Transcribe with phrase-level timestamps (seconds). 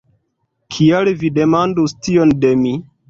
[0.75, 2.73] "Kial vi demandus tion de mi?